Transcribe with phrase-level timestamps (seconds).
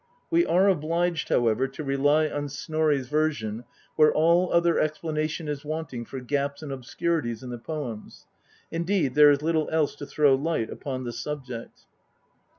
[0.31, 3.65] We are obliged, however, to rely on Snorri's version
[3.95, 8.25] where all other explanation is wanting for gaps and obscurities in the poems;
[8.71, 11.85] indeed there is little else to throw light upon the subject.